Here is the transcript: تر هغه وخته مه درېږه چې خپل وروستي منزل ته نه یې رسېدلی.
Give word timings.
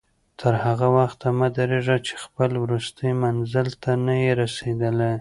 تر 0.39 0.53
هغه 0.65 0.87
وخته 0.97 1.27
مه 1.39 1.47
درېږه 1.57 1.97
چې 2.05 2.13
خپل 2.23 2.51
وروستي 2.63 3.09
منزل 3.23 3.67
ته 3.83 3.91
نه 4.05 4.15
یې 4.23 4.31
رسېدلی. 4.41 5.09